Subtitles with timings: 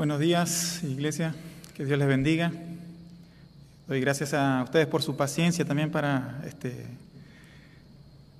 [0.00, 1.34] Buenos días, iglesia.
[1.74, 2.50] Que Dios les bendiga.
[3.86, 6.86] Doy gracias a ustedes por su paciencia también para este,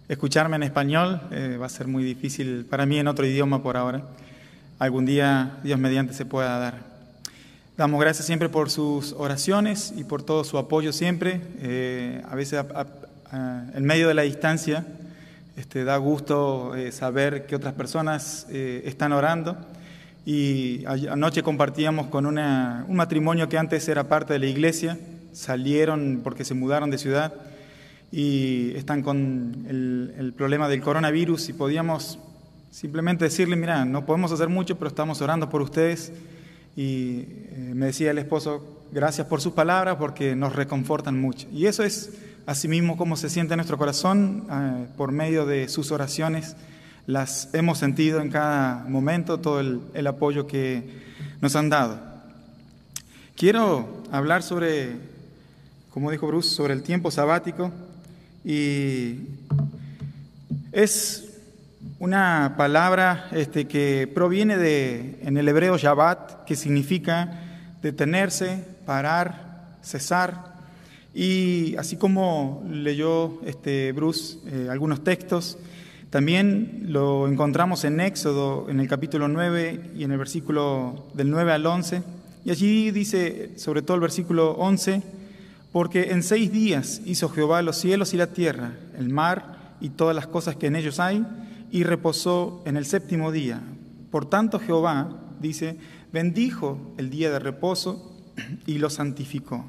[0.09, 1.21] escucharme en español.
[1.31, 4.05] Eh, va a ser muy difícil para mí en otro idioma por ahora.
[4.79, 6.79] Algún día, Dios mediante, se pueda dar.
[7.77, 11.43] Damos gracias siempre por sus oraciones y por todo su apoyo siempre.
[11.59, 12.65] Eh, a veces,
[13.75, 14.87] en medio de la distancia,
[15.59, 19.59] este, da gusto eh, saber que otras personas están orando.
[20.27, 24.99] Y anoche compartíamos con un matrimonio que antes era parte de la iglesia,
[25.33, 27.33] salieron porque se mudaron de ciudad
[28.13, 32.19] y están con el, problema del coronavirus y podíamos
[32.71, 36.13] simplemente decirle, mira, no podemos hacer mucho, pero estamos orando por ustedes.
[36.77, 41.49] Y eh, me decía el esposo, gracias por sus palabras porque nos reconfortan mucho.
[41.53, 42.13] Y eso es
[42.47, 46.57] asimismo como se siente en nuestro corazón eh, por medio de sus oraciones
[47.07, 50.83] las hemos sentido en cada momento, todo el, apoyo que
[51.41, 52.01] nos han dado.
[53.37, 54.97] Quiero hablar sobre,
[55.91, 57.73] como dijo Bruce, sobre el tiempo sabático
[58.45, 59.17] y
[60.73, 61.31] es
[61.99, 67.41] una palabra este, que proviene de, en el hebreo Shabbat, que significa
[67.83, 70.55] detenerse, parar, cesar.
[71.15, 75.59] Y así como leyó este, Bruce eh, algunos textos,
[76.11, 81.53] también lo encontramos en Éxodo, en el capítulo 9 y en el versículo del 9
[81.53, 82.03] al 11.
[82.45, 85.05] Y allí dice, sobre todo el versículo 11,
[85.71, 90.17] porque en seis días hizo Jehová los cielos y la tierra, el mar y todas
[90.17, 91.25] las cosas que en ellos hay,
[91.71, 93.63] y reposó en el séptimo día.
[94.11, 95.77] Por tanto Jehová, dice,
[96.13, 98.17] bendijo el día de reposo
[98.67, 99.65] y lo santificó.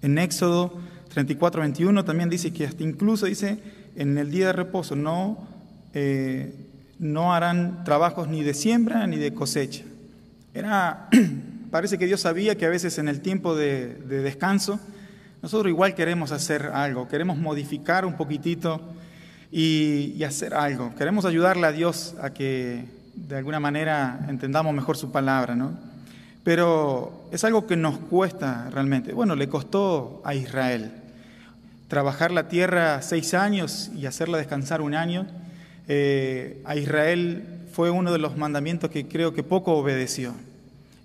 [0.00, 0.72] En Éxodo
[1.12, 3.58] 34, 21 también dice que hasta incluso dice,
[3.96, 5.38] en el día de reposo no,
[5.94, 6.54] eh,
[6.98, 9.84] no harán trabajos ni de siembra ni de cosecha.
[10.54, 11.08] Era,
[11.70, 14.80] parece que Dios sabía que a veces en el tiempo de, descanso
[15.42, 18.80] nosotros igual queremos hacer algo, queremos modificar un poquitito
[19.50, 20.94] y, y, hacer algo.
[20.94, 25.72] Queremos ayudarle a Dios a que de alguna manera entendamos mejor su palabra, ¿no?
[26.44, 29.12] Pero es algo que nos cuesta realmente.
[29.12, 31.01] Bueno, le costó a Israel
[31.92, 35.26] trabajar la tierra seis años y hacerla descansar un año,
[35.88, 40.32] eh, a Israel fue uno de los mandamientos que creo que poco obedeció.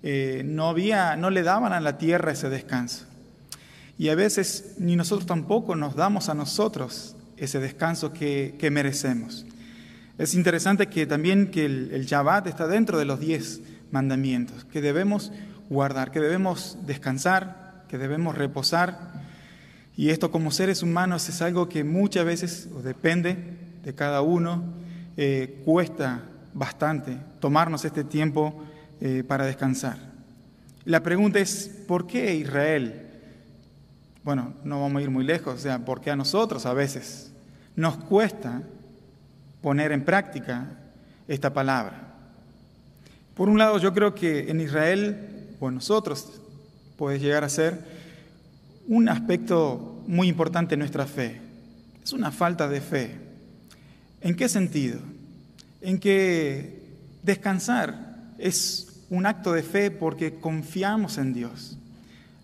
[0.02, 3.04] Eh, no, había, no le daban a la tierra ese descanso.
[3.98, 9.44] Y a veces ni nosotros tampoco nos damos a nosotros ese descanso que, merecemos.
[10.16, 13.60] Es interesante que también que el, el Shabbat está dentro de los diez
[13.90, 15.32] mandamientos, que debemos
[15.68, 19.27] guardar, que debemos descansar, que debemos reposar
[19.98, 23.36] y esto como seres humanos es algo que muchas veces, depende
[23.82, 24.62] de cada uno,
[25.16, 26.22] eh, cuesta
[26.54, 28.54] bastante tomarnos este tiempo
[29.00, 29.98] eh, para descansar.
[30.84, 33.08] La pregunta es, ¿por qué Israel?
[34.22, 37.32] Bueno, no vamos a ir muy lejos, o sea, ¿por qué a nosotros a veces
[37.74, 38.62] nos cuesta
[39.60, 40.78] poner en práctica
[41.26, 42.14] esta palabra?
[43.34, 46.40] Por un lado, yo creo que en Israel, o nosotros,
[46.96, 47.97] puede llegar a ser
[48.88, 51.40] un aspecto muy importante en nuestra fe.
[52.02, 53.14] Es una falta de fe.
[54.22, 54.98] ¿En qué sentido?
[55.82, 56.82] En que
[57.22, 61.78] descansar es un acto de fe porque confiamos en Dios.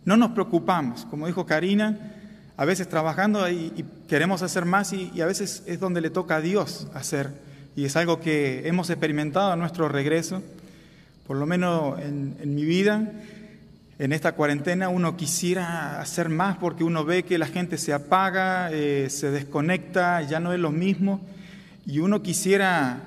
[0.05, 2.13] No nos preocupamos, como dijo Karina,
[2.59, 6.41] a veces trabajando y, queremos hacer más y, a veces es donde le toca a
[6.43, 7.33] Dios hacer.
[7.75, 10.43] Y es algo que hemos experimentado en nuestro regreso,
[11.27, 13.11] por lo menos en, en mi vida
[13.99, 18.71] en esta cuarentena uno quisiera hacer más porque uno ve que la gente se apaga,
[18.73, 21.21] eh, se desconecta, ya no es lo mismo,
[21.87, 23.01] y uno quisiera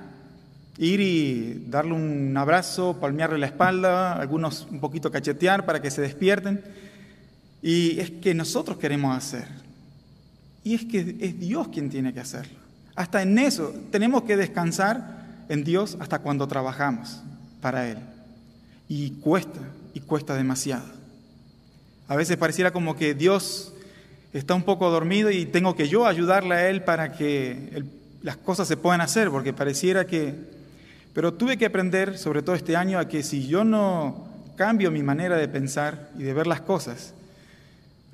[0.78, 6.02] ir y darle un abrazo, palmearle la espalda, algunos un poquito cachetear para que se
[6.02, 6.64] despierten,
[7.62, 9.48] y es que nosotros queremos hacer,
[10.64, 12.58] y es que es Dios quien tiene que hacerlo.
[12.96, 17.22] Hasta en eso tenemos que descansar en Dios hasta cuando trabajamos
[17.60, 17.98] para Él,
[18.88, 19.60] y cuesta
[19.98, 20.86] y cuesta demasiado.
[22.08, 23.74] A veces pareciera como que Dios
[24.32, 27.84] está un poco dormido y tengo que yo ayudarle a Él para que
[28.22, 30.36] las cosas se puedan hacer, porque pareciera que...
[31.14, 35.02] Pero tuve que aprender, sobre todo este año, a que si yo no cambio mi
[35.02, 37.16] manera de pensar y de ver las cosas,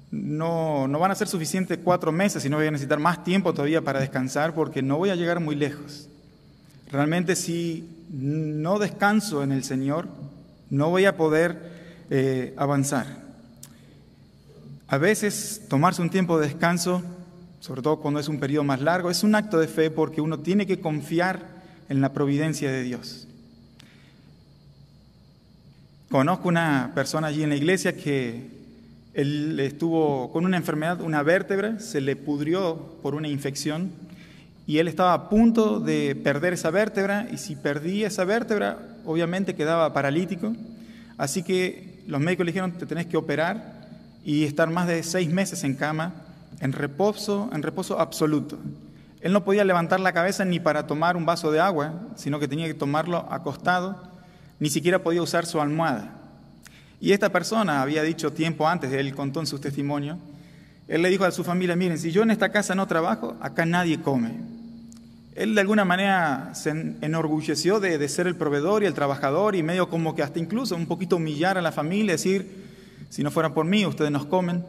[0.09, 3.81] no, no van a ser suficientes cuatro meses, sino voy a necesitar más tiempo todavía
[3.81, 6.07] para descansar, porque no voy a llegar muy lejos.
[6.89, 10.07] Realmente si no descanso en el Señor,
[10.69, 11.72] no voy a poder
[12.09, 13.23] eh, avanzar.
[14.87, 17.01] A veces tomarse un tiempo de descanso,
[17.59, 20.39] sobre todo cuando es un periodo más largo, es un acto de fe porque uno
[20.39, 21.39] tiene que confiar
[21.89, 23.27] en la providencia de Dios.
[26.09, 28.51] conozco una persona allí en la iglesia que
[29.15, 33.91] él estuvo con una enfermedad, una vértebra, se le pudrió por una infección
[34.67, 39.55] y él estaba a punto de perder esa vértebra y si perdía esa vértebra, obviamente
[39.55, 40.53] quedaba paralítico.
[41.17, 43.87] Así que los médicos le dijeron, te tenés que operar
[44.23, 46.13] y estar más de seis meses en cama,
[46.59, 48.57] en reposo, en reposo absoluto.
[49.21, 52.47] Él no podía levantar la cabeza ni para tomar un vaso de agua, sino que
[52.47, 54.01] tenía que tomarlo acostado,
[54.59, 56.11] ni siquiera podía usar su almohada.
[56.99, 60.17] Y esta persona había dicho tiempo antes, él contó en su testimonio,
[60.87, 63.65] él le dijo a su familia, miren, si yo en esta casa no trabajo, acá
[63.65, 64.52] nadie come.
[65.35, 66.69] Él de alguna manera se
[67.01, 70.85] enorgulleció de, ser el proveedor y el trabajador y medio como que hasta incluso un
[70.85, 72.63] poquito humillar a la familia, decir,
[73.09, 74.63] si no fuera por mí, ustedes nos comen.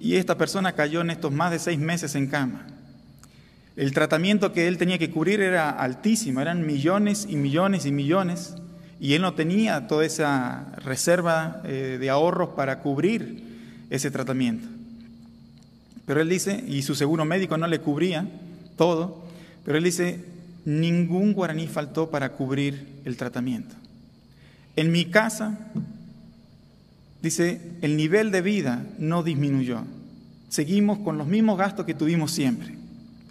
[0.00, 2.66] Y esta persona cayó en estos más de seis meses en cama.
[3.76, 8.54] El tratamiento que él tenía que cubrir era altísimo, eran millones y millones y millones
[9.02, 13.42] y él no tenía toda esa reserva eh, de ahorros para cubrir
[13.90, 14.68] ese tratamiento.
[16.06, 18.28] Pero él dice, y su seguro médico no le cubría
[18.76, 19.21] todo,
[19.64, 20.24] pero él dice,
[20.64, 23.74] ningún guaraní faltó para cubrir el tratamiento.
[24.76, 25.58] En mi casa,
[27.20, 29.84] dice, el nivel de vida no disminuyó.
[30.48, 32.74] Seguimos con los mismos gastos que tuvimos siempre.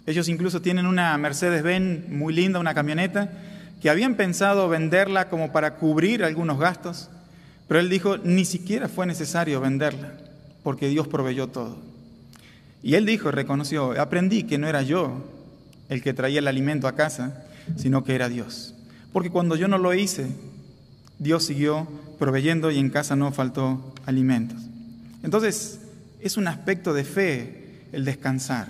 [0.06, 3.30] Ellos incluso tienen una Mercedes-Benz muy linda, una camioneta,
[3.80, 7.10] que habían pensado venderla como para cubrir algunos gastos,
[7.68, 10.12] pero él dijo, ni siquiera fue necesario venderla,
[10.62, 11.78] porque Dios proveyó todo.
[12.82, 15.24] Y él dijo, reconoció, aprendí que no era yo
[15.92, 17.44] el que traía el alimento a casa,
[17.76, 18.74] sino que era Dios.
[19.12, 20.26] Porque cuando yo no lo hice,
[21.18, 21.86] Dios siguió
[22.18, 24.60] proveyendo y en casa no faltó alimentos.
[25.22, 25.80] Entonces,
[26.20, 28.68] es un aspecto de fe el descansar,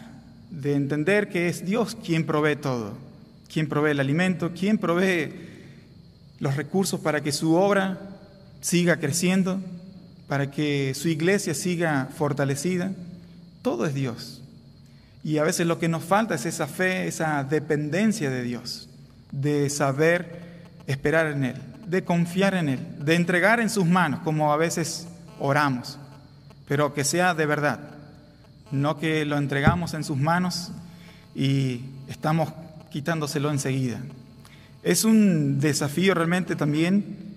[0.50, 3.12] de entender que es Dios quien provee todo
[3.52, 5.32] quién provee el alimento, quién provee
[6.38, 7.98] los recursos para que su obra
[8.60, 9.60] siga creciendo,
[10.26, 12.92] para que su iglesia siga fortalecida.
[13.60, 14.41] Todo es Dios.
[15.24, 18.88] Y a veces lo que nos falta es esa fe, esa dependencia de Dios,
[19.30, 20.40] de saber
[20.86, 25.06] esperar en Él, de confiar en Él, de entregar en sus manos, como a veces
[25.38, 25.98] oramos,
[26.66, 27.78] pero que sea de verdad,
[28.72, 30.72] no que lo entregamos en sus manos
[31.34, 32.52] y estamos
[32.90, 34.00] quitándoselo enseguida.
[34.82, 37.36] Es un desafío realmente también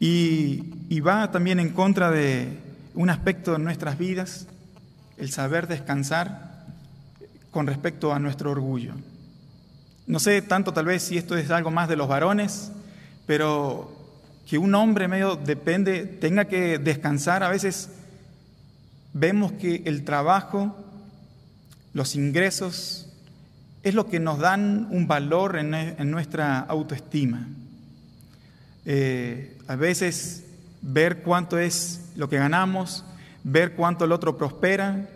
[0.00, 2.58] y, y va también en contra de
[2.94, 4.46] un aspecto de nuestras vidas,
[5.18, 6.47] el saber descansar
[7.58, 8.92] con respecto a nuestro orgullo.
[10.06, 12.70] No sé tanto tal vez si esto es algo más de los varones,
[13.26, 13.90] pero
[14.46, 17.88] que un hombre medio depende, tenga que descansar, a veces
[19.12, 20.76] vemos que el trabajo,
[21.94, 23.08] los ingresos,
[23.82, 27.48] es lo que nos dan un valor en, nuestra autoestima.
[28.84, 30.44] Eh, a veces
[30.80, 33.04] ver cuánto es lo que ganamos,
[33.42, 35.08] ver cuánto el otro prospera,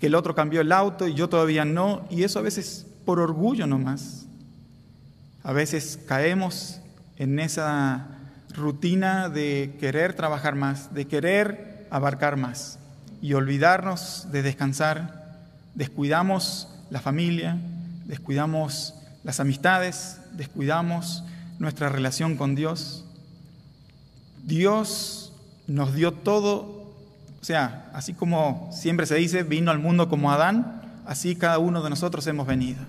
[0.00, 3.20] que el otro cambió el auto y yo todavía no, y eso a veces por
[3.20, 4.26] orgullo nomás.
[5.42, 6.80] A veces caemos
[7.16, 8.08] en esa
[8.54, 12.78] rutina de querer trabajar más, de querer abarcar más
[13.20, 15.38] y olvidarnos de descansar,
[15.74, 17.58] descuidamos la familia,
[18.06, 21.24] descuidamos las amistades, descuidamos
[21.58, 23.04] nuestra relación con Dios.
[24.44, 25.32] Dios
[25.66, 26.79] nos dio todo,
[27.40, 31.82] o sea, así como siempre se dice, vino al mundo como Adán, así cada uno
[31.82, 32.80] de nosotros hemos venido.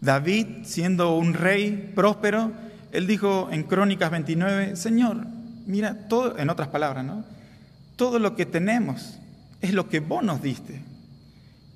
[0.00, 2.52] David, siendo un rey próspero,
[2.92, 5.26] él dijo en Crónicas 29, Señor,
[5.66, 7.24] mira, todo, en otras palabras, ¿no?
[7.96, 9.18] Todo lo que tenemos
[9.60, 10.82] es lo que vos nos diste.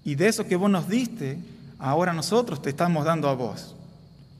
[0.05, 1.39] Y de eso que vos nos diste,
[1.79, 3.75] ahora nosotros te estamos dando a vos.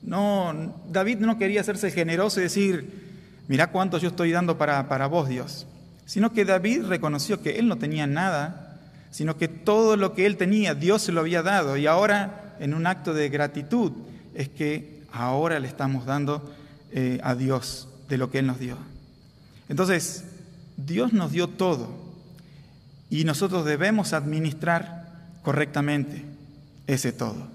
[0.01, 5.07] No, David no quería hacerse generoso y decir, mira cuánto yo estoy dando para, para
[5.07, 5.66] vos, Dios,
[6.07, 8.79] sino que David reconoció que él no tenía nada,
[9.11, 12.73] sino que todo lo que él tenía, Dios se lo había dado, y ahora, en
[12.73, 13.91] un acto de gratitud,
[14.33, 16.53] es que ahora le estamos dando
[16.91, 18.77] eh, a Dios de lo que Él nos dio.
[19.69, 20.23] Entonces,
[20.77, 21.89] Dios nos dio todo
[23.09, 25.07] y nosotros debemos administrar
[25.43, 26.23] correctamente
[26.87, 27.47] ese todo.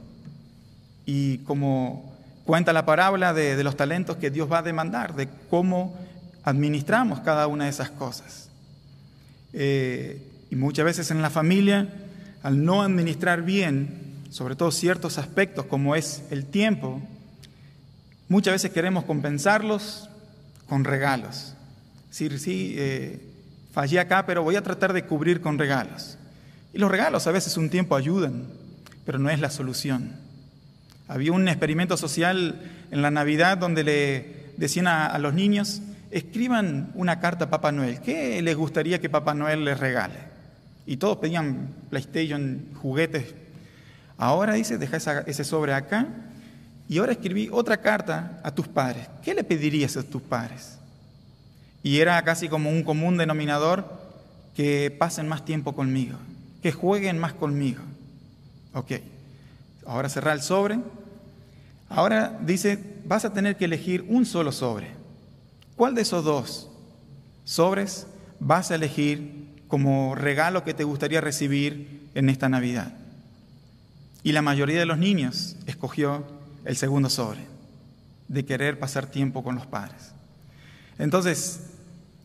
[1.06, 2.12] Y como
[2.44, 5.96] cuenta la parábola de, los talentos que Dios va a demandar, de cómo
[6.44, 8.48] administramos cada una de esas cosas.
[9.52, 10.20] Eh,
[10.50, 11.88] y muchas veces en la familia,
[12.42, 17.02] al no administrar bien, sobre todo ciertos aspectos como es el tiempo,
[18.28, 20.08] muchas veces queremos compensarlos
[20.66, 21.54] con regalos.
[22.10, 23.20] Es decir, sí, eh,
[23.72, 26.18] fallé acá, pero voy a tratar de cubrir con regalos.
[26.72, 28.46] Y los regalos a veces un tiempo ayudan,
[29.04, 30.12] pero no es la solución.
[31.08, 35.82] Había un experimento social en la Navidad donde le decían a, los niños,
[36.12, 38.00] escriban una carta a Papá Noel.
[38.00, 40.14] ¿Qué les gustaría que Papá Noel les regale?
[40.86, 43.34] Y todos pedían PlayStation, juguetes.
[44.18, 46.06] Ahora dice, deja ese sobre acá.
[46.88, 49.08] Y ahora escribí otra carta a tus padres.
[49.24, 50.78] ¿Qué le pedirías a tus padres?
[51.82, 54.00] Y era casi como un común denominador
[54.54, 56.18] que pasen más tiempo conmigo,
[56.62, 57.80] que jueguen más conmigo.
[58.74, 58.92] Ok,
[59.86, 60.78] ahora cerrar el sobre.
[61.88, 65.01] Ahora dice, vas a tener que elegir un solo sobre.
[65.76, 66.70] ¿Cuál de esos dos
[67.44, 68.06] sobres
[68.40, 72.94] vas a elegir como regalo que te gustaría recibir en esta Navidad?
[74.22, 76.24] Y la mayoría de los niños escogió
[76.64, 77.40] el segundo sobre,
[78.28, 80.12] de querer pasar tiempo con los padres.
[80.98, 81.60] Entonces,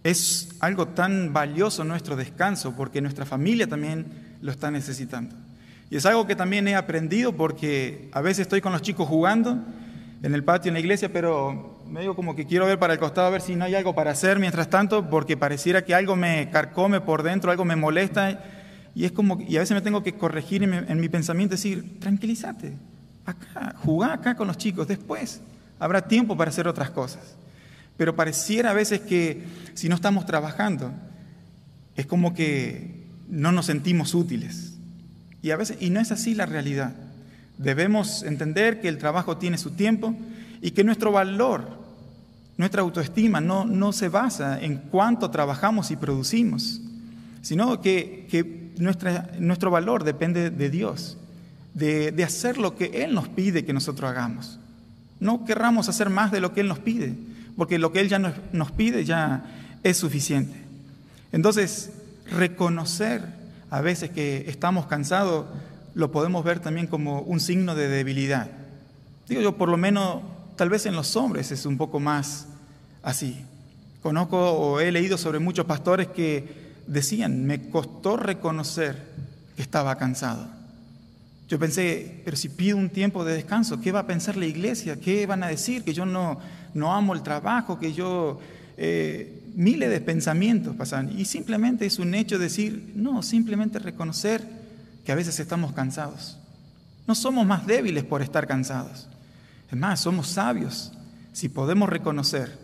[0.04, 4.06] es algo tan valioso nuestro descanso porque nuestra familia también
[4.42, 5.36] lo está necesitando.
[5.89, 9.58] Y es algo que también he aprendido porque a veces estoy con los chicos jugando
[10.22, 13.00] en el patio, en la iglesia, pero me digo como que quiero ver para el
[13.00, 16.15] costado a ver si no hay algo para hacer mientras tanto, porque pareciera que algo
[16.15, 18.44] me carcome por dentro, algo me molesta,
[18.94, 21.56] y es como, y a veces me tengo que corregir en mi, en mi pensamiento,
[21.56, 22.74] decir, tranquilízate,
[23.25, 25.41] acá, jugá acá con los chicos, después
[25.79, 27.36] habrá tiempo para hacer otras cosas.
[27.98, 30.91] Pero pareciera a veces que si no estamos trabajando,
[31.96, 34.77] es como que no nos sentimos útiles.
[35.41, 36.94] Y a veces, y no es así la realidad.
[37.58, 40.15] Debemos entender que el trabajo tiene su tiempo
[40.62, 41.76] y que nuestro valor,
[42.58, 46.82] nuestra autoestima no, no se basa en cuánto trabajamos y producimos,
[47.42, 48.74] sino que, que
[49.40, 51.18] nuestro valor depende de Dios,
[51.74, 54.60] de, de hacer lo que Él nos pide que nosotros hagamos.
[55.20, 57.16] No querramos hacer más de lo que Él nos pide,
[57.56, 59.44] porque lo que Él ya nos, pide ya
[59.84, 60.56] es suficiente.
[61.32, 61.92] Entonces,
[62.32, 63.24] reconocer
[63.70, 65.46] a veces que estamos cansados
[65.94, 68.48] lo podemos ver también como un signo de debilidad.
[69.28, 70.22] Digo yo, por lo menos,
[70.58, 72.48] tal vez en los hombres es un poco más
[73.04, 73.38] así.
[74.02, 79.02] Conozco o he leído sobre muchos pastores que decían, me costó reconocer
[79.56, 80.48] que estaba cansado.
[81.48, 85.00] Yo pensé, pero si pido un tiempo de descanso, ¿qué va a pensar la iglesia?
[85.00, 85.84] ¿Qué van a decir?
[85.84, 86.40] Que yo no,
[86.74, 88.40] no amo el trabajo, que yo...
[88.78, 91.18] Eh, miles de pensamientos pasan.
[91.18, 94.48] Y simplemente es un hecho decir, no, simplemente reconocer
[95.04, 96.38] que a veces estamos cansados.
[97.08, 99.08] No somos más débiles por estar cansados.
[99.69, 100.91] Es más, somos sabios
[101.33, 102.57] si podemos reconocer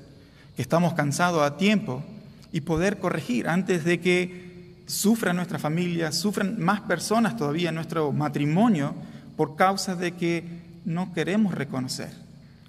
[0.56, 2.04] que estamos cansados a tiempo
[2.52, 8.12] y poder corregir antes de que sufra nuestra familia, sufran más personas todavía en nuestro
[8.12, 8.94] matrimonio
[9.36, 10.44] por causa de que
[10.86, 12.12] no queremos reconocer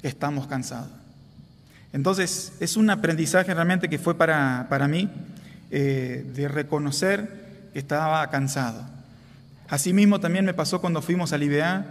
[0.01, 0.91] que estamos cansados.
[1.93, 5.09] Entonces, es un aprendizaje realmente que fue para, para mí
[5.71, 8.85] eh, de reconocer que estaba cansado.
[9.69, 11.85] Asimismo, también me pasó cuando fuimos a IBA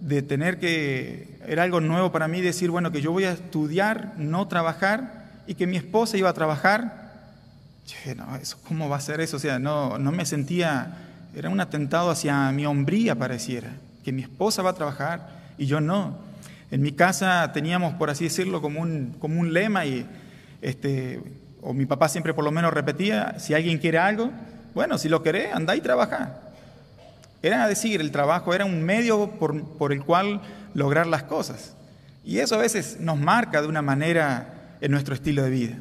[0.00, 4.14] de tener que, era algo nuevo para mí, decir, bueno, que yo voy a estudiar,
[4.16, 7.08] no trabajar, y que mi esposa iba a trabajar
[8.16, 9.36] no, eso, ¿cómo va a ser eso?
[9.36, 10.96] O sea, no, no me sentía,
[11.34, 13.70] era un atentado hacia mi hombría pareciera,
[14.04, 16.16] que mi esposa va a trabajar y yo no.
[16.70, 20.06] En mi casa teníamos, por así decirlo, como un, como un lema y,
[20.60, 21.20] este,
[21.62, 24.30] o mi papá siempre por lo menos repetía, si alguien quiere algo,
[24.74, 26.40] bueno, si lo querés, anda y trabaja.
[27.42, 30.40] Era decir, el trabajo era un medio por, por el cual
[30.74, 31.74] lograr las cosas.
[32.24, 35.76] Y eso a veces nos marca de una manera en nuestro estilo de vida.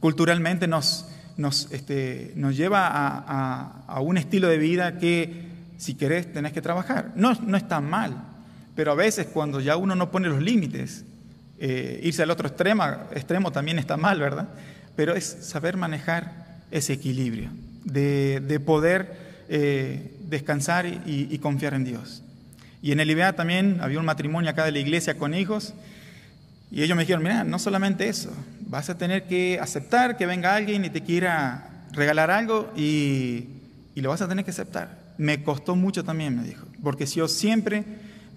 [0.00, 5.48] Culturalmente nos, nos, este, nos lleva a, un estilo de vida que
[5.78, 7.12] si querés tenés que trabajar.
[7.14, 8.16] No, no está mal,
[8.74, 11.04] pero a veces cuando ya uno no pone los límites,
[11.58, 14.48] eh, irse al otro extremo, extremo también está mal, ¿verdad?
[14.94, 17.50] Pero es saber manejar ese equilibrio,
[17.84, 19.16] de, poder
[19.48, 22.22] eh, descansar y, confiar en Dios.
[22.82, 25.74] Y en el IBEA también había un matrimonio acá de la iglesia con hijos,
[26.70, 28.30] y ellos me dijeron, mira, no solamente eso,
[28.66, 33.48] vas a tener que aceptar que venga alguien y te quiera regalar algo y,
[33.96, 34.96] lo vas a tener que aceptar.
[35.16, 37.82] Me costó mucho también, me dijo, porque yo siempre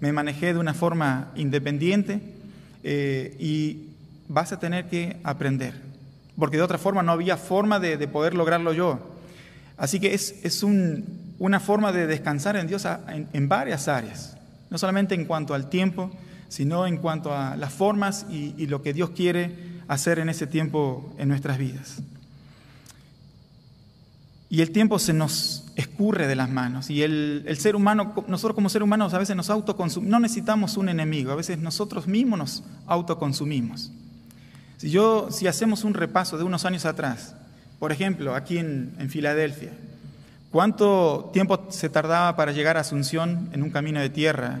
[0.00, 2.20] me manejé de una forma independiente
[2.82, 3.90] eh, y
[4.26, 5.74] vas a tener que aprender,
[6.36, 9.14] porque de otra forma no había forma de, poder lograrlo yo.
[9.76, 10.64] Así que es, es
[11.42, 14.36] una forma de descansar en Dios en varias áreas,
[14.70, 16.08] no solamente en cuanto al tiempo,
[16.48, 19.50] sino en cuanto a las formas y, lo que Dios quiere
[19.88, 21.96] hacer en ese tiempo en nuestras vidas.
[24.50, 26.90] Y el tiempo se nos escurre de las manos.
[26.90, 30.90] Y el, ser humano, nosotros como seres humanos a veces nos autoconsumimos, no necesitamos un
[30.90, 33.90] enemigo, a veces nosotros mismos nos autoconsumimos.
[34.76, 37.34] Si, yo, si hacemos un repaso de unos años atrás,
[37.80, 39.72] por ejemplo, aquí en, en Filadelfia,
[40.52, 44.60] ¿cuánto tiempo se tardaba para llegar a Asunción en un camino de tierra?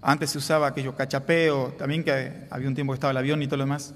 [0.00, 3.46] Antes se usaba aquello cachapeo, también que había un tiempo que estaba el avión y
[3.46, 3.92] todo lo demás.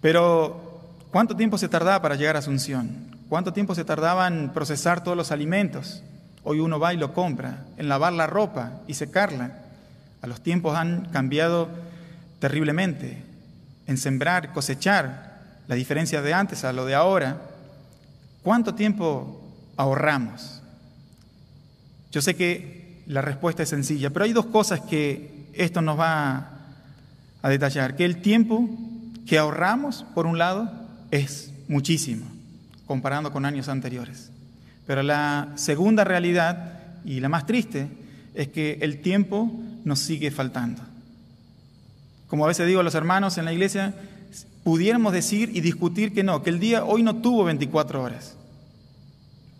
[0.00, 0.74] Pero
[1.14, 3.16] ¿Cuánto tiempo se tardaba para llegar a Asunción?
[3.28, 6.02] ¿Cuánto tiempo se tardaba en procesar todos los alimentos?
[6.42, 9.60] Hoy uno va y lo compra, en lavar la ropa y secarla.
[10.22, 11.68] A los tiempos han cambiado
[12.40, 13.22] terriblemente,
[13.86, 15.38] en sembrar, cosechar,
[15.68, 17.42] la diferencia de antes a lo de ahora.
[18.42, 19.40] ¿Cuánto tiempo
[19.76, 20.63] ahorramos?
[22.14, 26.60] Yo sé que la respuesta es sencilla, pero hay dos cosas que esto nos va
[27.42, 27.96] a detallar.
[27.96, 28.68] Que el tiempo
[29.26, 30.70] que ahorramos, por un lado,
[31.10, 32.24] es muchísimo,
[32.86, 34.30] comparando con años anteriores.
[34.86, 37.88] Pero la segunda realidad, y la más triste,
[38.34, 39.50] es que el tiempo
[39.84, 40.82] nos sigue faltando.
[42.28, 43.92] Como a veces digo a los hermanos en la iglesia,
[44.62, 48.36] pudiéramos decir y discutir que no, que el día hoy no tuvo 24 horas.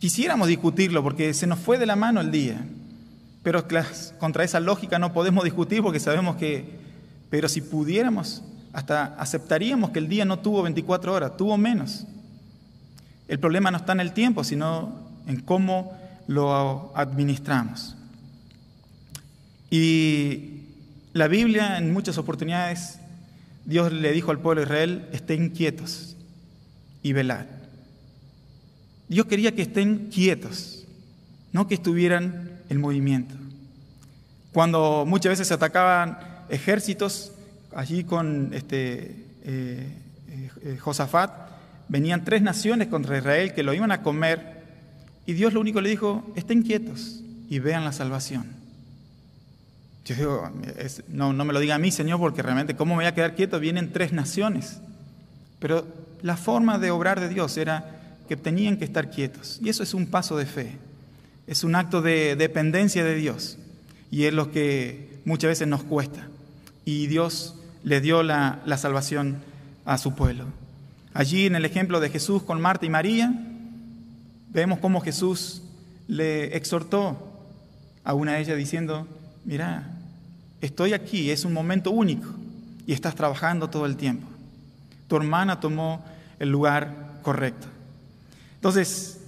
[0.05, 2.63] Quisiéramos discutirlo porque se nos fue de la mano el día,
[3.43, 3.67] pero
[4.19, 6.79] contra esa lógica no podemos discutir porque sabemos que,
[7.31, 8.43] pero si pudiéramos,
[8.75, 12.05] hasta aceptaríamos que el día no tuvo 24 horas, tuvo menos.
[13.29, 14.93] El problema no está en el tiempo, sino
[15.27, 15.97] en cómo
[16.27, 17.97] lo administramos.
[19.71, 20.65] Y
[21.15, 22.99] la Biblia en muchas oportunidades,
[23.65, 26.15] Dios le dijo al pueblo de Israel, estén quietos
[27.03, 27.47] y velad.
[29.09, 30.85] Dios quería que estén quietos,
[31.53, 33.35] no que estuvieran en movimiento.
[34.53, 36.19] Cuando muchas veces se atacaban
[36.49, 37.33] ejércitos,
[37.75, 39.89] allí con este, eh,
[40.63, 41.33] eh, Josafat,
[41.89, 44.63] venían tres naciones contra Israel que lo iban a comer,
[45.27, 48.47] y Dios lo único le dijo, estén quietos y vean la salvación.
[50.05, 50.51] Yo digo,
[51.09, 53.35] no, no me lo diga a mí, Señor, porque realmente, ¿cómo me voy a quedar
[53.35, 53.59] quieto?
[53.59, 54.81] Vienen tres naciones.
[55.61, 55.87] Pero
[56.21, 59.59] la forma de obrar de Dios era que tenían que estar quietos.
[59.63, 60.79] Y eso es un paso de fe.
[61.47, 63.59] Es un acto de dependencia de Dios.
[64.11, 66.29] Y es lo que muchas veces nos cuesta.
[66.85, 69.39] Y Dios le dio la, la salvación
[69.85, 70.47] a su pueblo.
[71.13, 73.33] Allí en el ejemplo de Jesús con Marta y María,
[74.53, 75.63] vemos cómo Jesús
[76.09, 77.31] le exhortó
[78.05, 79.07] a una de ellas diciendo,
[79.45, 79.91] mira,
[80.61, 82.29] estoy aquí, es un momento único
[82.87, 84.27] y estás trabajando todo el tiempo.
[85.09, 86.05] Tu hermana tomó
[86.39, 87.67] el lugar correcto.
[88.65, 89.19] Entonces,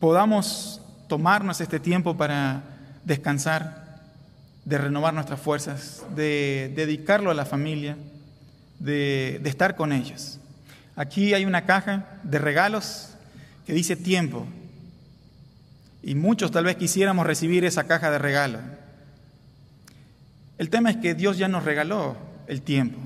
[0.00, 2.60] podamos tomarnos este tiempo para
[3.04, 4.00] descansar,
[4.64, 7.96] de renovar nuestras fuerzas, de dedicarlo a la familia,
[8.80, 10.40] de, estar con ellos.
[10.96, 13.10] Aquí hay una caja de regalos
[13.64, 14.44] que dice tiempo.
[16.02, 18.58] Y muchos tal vez quisiéramos recibir esa caja de regalo.
[20.58, 22.16] El tema es que Dios ya nos regaló
[22.48, 22.98] el tiempo.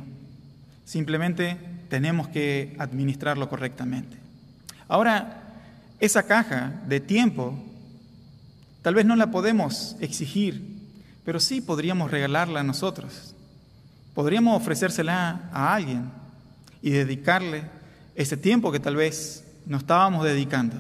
[0.86, 1.58] Simplemente
[1.90, 4.19] tenemos que administrarlo correctamente.
[4.90, 5.36] Ahora,
[6.00, 7.56] esa caja de tiempo,
[8.82, 10.80] tal vez no la podemos exigir,
[11.24, 13.36] pero sí podríamos regalarla a nosotros.
[14.14, 16.10] Podríamos ofrecérsela a alguien
[16.82, 17.62] y dedicarle
[18.16, 20.74] ese tiempo que tal vez no estábamos dedicando.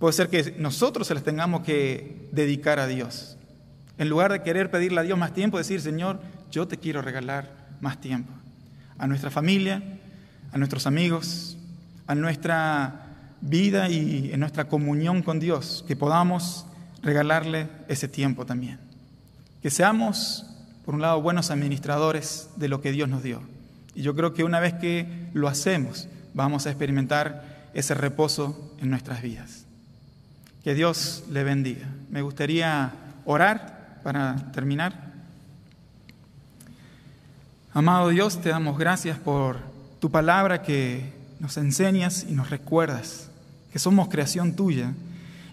[0.00, 3.36] Puede ser que nosotros se las tengamos que dedicar a Dios.
[3.96, 6.18] En lugar de querer pedirle a Dios más tiempo, decir, Señor,
[6.50, 7.48] yo te quiero regalar
[7.80, 8.32] más tiempo.
[8.98, 9.84] A nuestra familia,
[10.50, 11.56] a nuestros amigos,
[12.08, 13.03] a nuestra
[13.40, 16.66] vida y en nuestra comunión con Dios, que podamos
[17.02, 18.78] regalarle ese tiempo también.
[19.62, 20.46] Que seamos,
[20.84, 23.42] por un lado, buenos administradores de lo que Dios nos dio.
[23.94, 28.90] Y yo creo que una vez que lo hacemos, vamos a experimentar ese reposo en
[28.90, 29.64] nuestras vidas.
[30.62, 31.86] Que Dios le bendiga.
[32.10, 32.92] Me gustaría
[33.24, 35.12] orar para terminar.
[37.72, 39.58] Amado Dios, te damos gracias por
[40.00, 43.28] tu palabra que nos enseñas y nos recuerdas
[43.72, 44.94] que somos creación tuya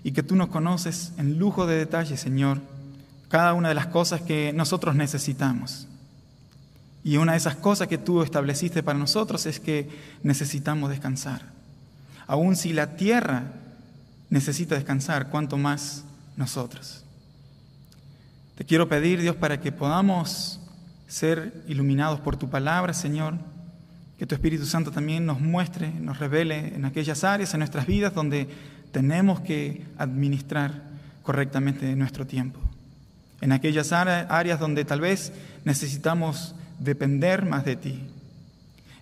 [0.04, 2.60] y que tú nos conoces en lujo de detalle, Señor,
[3.30, 5.88] cada una de las cosas que nosotros necesitamos.
[7.04, 9.90] Y una de esas cosas que tú estableciste para nosotros es que
[10.22, 11.42] necesitamos descansar.
[12.28, 13.54] Aun si la tierra
[14.30, 16.04] necesita descansar, cuanto más
[16.38, 17.04] nosotros.
[18.56, 20.60] Te quiero pedir, Dios, para que podamos
[21.08, 23.36] ser iluminados por tu palabra, Señor
[24.22, 28.14] que tu Espíritu Santo también nos muestre, nos revele en aquellas áreas en nuestras vidas
[28.14, 28.48] donde
[28.92, 30.84] tenemos que administrar
[31.24, 32.60] correctamente nuestro tiempo.
[33.42, 35.34] En aquellas áreas donde tal vez
[35.66, 38.00] necesitamos depender más de ti.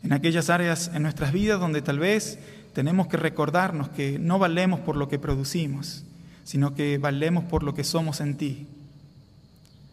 [0.03, 2.39] En aquellas áreas en nuestras vidas donde tal vez
[2.71, 6.05] tenemos que recordarnos que no valemos por lo que producimos,
[6.45, 8.67] sino que valemos por lo que somos en ti.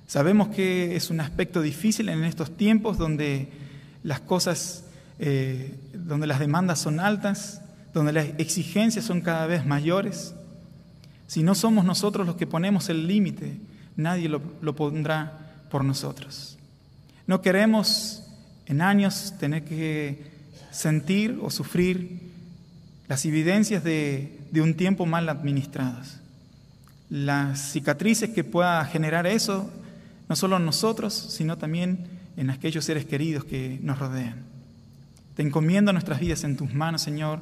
[0.06, 3.48] Sabemos que es un aspecto difícil en estos tiempos donde
[4.04, 4.84] las cosas
[5.18, 7.62] eh, donde las demandas son altas,
[7.94, 10.34] donde las exigencias son cada vez mayores.
[11.26, 13.58] Si no somos nosotros los que ponemos el límite,
[13.96, 16.58] nadie lo, pondrá por nosotros.
[17.26, 18.24] No queremos
[18.66, 20.30] en años tener que
[20.70, 22.20] sentir o sufrir
[23.08, 26.20] las evidencias de, de un tiempo mal administradas.
[27.08, 29.70] Las cicatrices que pueda generar eso,
[30.28, 34.55] no solo en nosotros, sino también en aquellos seres queridos que nos rodean.
[35.36, 37.40] Te encomiendo nuestras vidas en tus manos, Señor,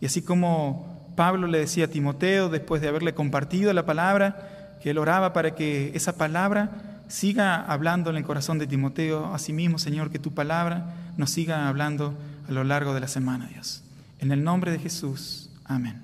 [0.00, 4.90] y así como Pablo le decía a Timoteo, después de haberle compartido la palabra, que
[4.90, 10.10] él oraba para que esa palabra siga hablando en el corazón de Timoteo, asimismo, Señor,
[10.10, 12.14] que tu palabra nos siga hablando
[12.48, 13.82] a lo largo de la semana, Dios.
[14.20, 16.00] En el nombre de Jesús, amén.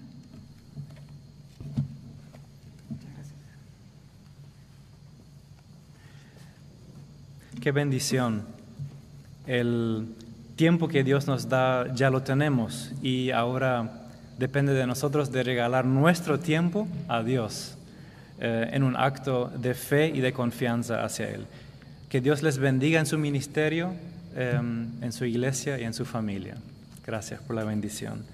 [7.63, 8.43] Qué bendición.
[9.47, 10.09] El
[10.57, 13.91] tiempo que Dios nos da ya lo tenemos y ahora
[14.39, 17.77] depende de nosotros de regalar nuestro tiempo a Dios
[18.41, 21.47] eh, en un acto de fe y de confianza hacia Él.
[22.09, 23.93] Que Dios les bendiga en su ministerio,
[24.37, 24.59] eh,
[25.01, 26.57] en su iglesia y en su familia.
[27.05, 28.25] Gracias por la bendición.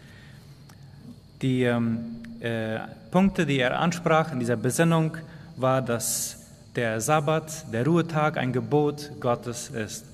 [1.41, 2.79] Die äh,
[3.11, 5.17] Punkte, die er ansprach in dieser Besinnung,
[5.57, 6.37] war, dass
[6.77, 10.05] der Sabbat, der Ruhetag, ein Gebot Gottes ist.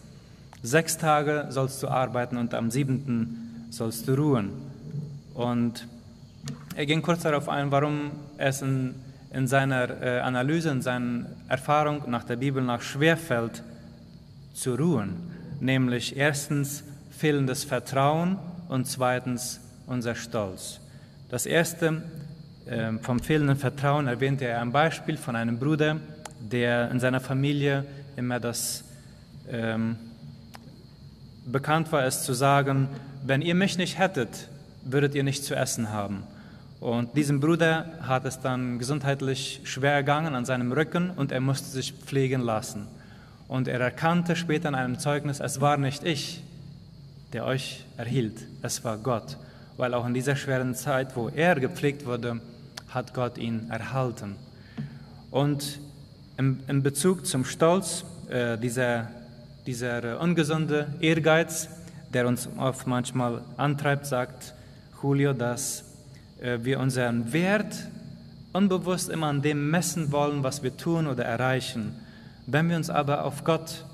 [0.66, 4.50] Sechs Tage sollst du arbeiten und am siebenten sollst du ruhen.
[5.32, 5.86] Und
[6.74, 8.96] er ging kurz darauf ein, warum es in,
[9.32, 13.62] in seiner äh, Analyse, in seiner Erfahrung nach der Bibel nach schwerfällt,
[14.54, 15.14] zu ruhen.
[15.60, 18.36] Nämlich erstens fehlendes Vertrauen
[18.68, 20.80] und zweitens unser Stolz.
[21.28, 22.02] Das erste,
[22.66, 25.98] äh, vom fehlenden Vertrauen, erwähnte er ein Beispiel von einem Bruder,
[26.40, 27.84] der in seiner Familie
[28.16, 28.82] immer das
[29.48, 29.96] ähm,
[31.46, 32.88] bekannt war, es zu sagen,
[33.24, 34.48] wenn ihr mich nicht hättet,
[34.84, 36.24] würdet ihr nicht zu essen haben.
[36.80, 41.68] Und diesem Bruder hat es dann gesundheitlich schwer ergangen an seinem Rücken und er musste
[41.68, 42.86] sich pflegen lassen.
[43.48, 46.42] Und er erkannte später in einem Zeugnis, es war nicht ich,
[47.32, 49.36] der euch erhielt, es war Gott.
[49.76, 52.40] Weil auch in dieser schweren Zeit, wo er gepflegt wurde,
[52.88, 54.36] hat Gott ihn erhalten.
[55.30, 55.80] Und
[56.38, 59.08] in, in Bezug zum Stolz, äh, dieser,
[59.66, 61.68] dieser ungesunde Ehrgeiz,
[62.12, 64.54] der uns oft manchmal antreibt, sagt
[65.02, 65.84] Julio, dass
[66.40, 67.88] äh, wir unseren Wert
[68.52, 71.94] unbewusst immer an dem messen wollen, was wir tun oder erreichen.
[72.46, 73.84] Wenn wir uns aber auf Gott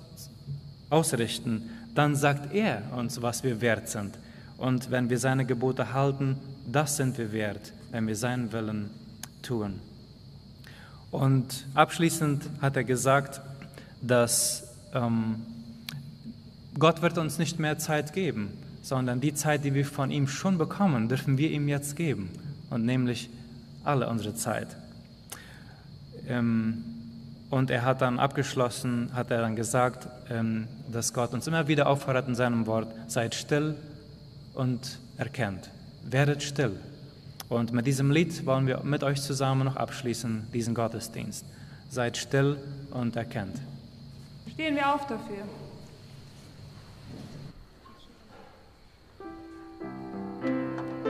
[0.90, 4.18] ausrichten, dann sagt er uns, was wir wert sind.
[4.58, 6.36] Und wenn wir seine Gebote halten,
[6.70, 8.90] das sind wir wert, wenn wir seinen Willen
[9.42, 9.80] tun.
[11.10, 13.40] Und abschließend hat er gesagt,
[14.00, 15.42] dass ähm,
[16.78, 18.50] Gott wird uns nicht mehr Zeit geben,
[18.82, 22.30] sondern die Zeit, die wir von ihm schon bekommen, dürfen wir ihm jetzt geben.
[22.70, 23.28] Und nämlich
[23.84, 24.76] alle unsere Zeit.
[26.26, 26.84] Ähm,
[27.50, 31.86] und er hat dann abgeschlossen, hat er dann gesagt, ähm, dass Gott uns immer wieder
[31.86, 33.76] auffordert in seinem Wort, seid still
[34.54, 35.70] und erkennt.
[36.04, 36.78] Werdet still
[37.52, 41.44] und mit diesem Lied wollen wir mit euch zusammen noch abschließen, diesen Gottesdienst.
[41.90, 42.56] Seid still
[42.90, 43.56] und erkennt.
[44.54, 45.44] Stehen wir auf dafür.